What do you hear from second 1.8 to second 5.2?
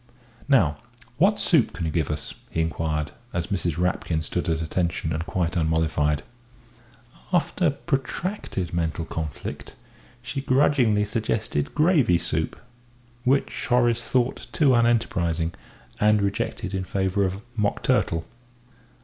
you give us?" he inquired, as Mrs. Rapkin stood at attention